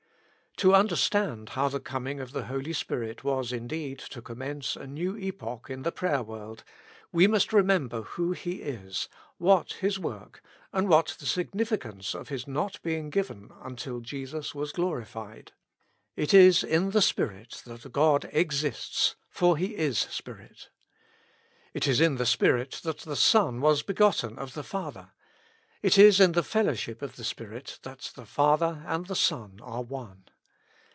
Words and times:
To 0.57 0.75
understand 0.75 1.49
how 1.49 1.69
the 1.69 1.79
coming 1.79 2.19
of 2.19 2.33
the 2.33 2.45
Holy 2.45 2.73
Spirit 2.73 3.23
was 3.23 3.51
indeed 3.51 3.97
to 3.99 4.21
commence 4.21 4.75
a 4.75 4.85
new 4.85 5.17
epoch 5.17 5.71
in 5.71 5.81
the 5.81 5.91
prayer 5.93 6.21
world, 6.21 6.63
we 7.11 7.25
must 7.25 7.51
remember 7.51 8.03
who 8.03 8.33
He 8.33 8.61
is, 8.61 9.07
what 9.39 9.73
His 9.73 9.97
work, 9.97 10.43
and 10.71 10.87
what 10.87 11.15
the 11.19 11.25
significance 11.25 12.13
of 12.13 12.27
His 12.29 12.47
not 12.47 12.79
being 12.83 13.09
given 13.09 13.49
until 13.63 14.01
Jesus 14.01 14.53
was 14.53 14.71
glorified. 14.71 15.53
It 16.15 16.31
is 16.31 16.63
in 16.63 16.91
the 16.91 17.01
Spirit 17.01 17.63
that 17.65 17.91
God 17.91 18.29
exists, 18.31 19.15
for 19.31 19.57
He 19.57 19.75
is 19.75 19.97
Spirit. 19.97 20.69
It 21.73 21.87
is 21.87 21.99
in 21.99 22.17
the 22.17 22.25
Spirit 22.25 22.81
that 22.83 22.99
the 22.99 23.15
Son 23.15 23.61
was 23.61 23.81
begotten 23.81 24.37
of 24.37 24.53
the 24.53 24.63
Father: 24.63 25.13
it 25.81 25.97
is 25.97 26.19
in 26.19 26.33
the 26.33 26.43
fellowship 26.43 27.01
of 27.01 27.15
the 27.15 27.23
Spirit 27.23 27.79
that 27.81 28.11
the 28.15 28.27
Father 28.27 28.83
and 28.85 29.07
the 29.07 29.15
Son 29.15 29.59
are 29.63 29.81
one. 29.81 30.25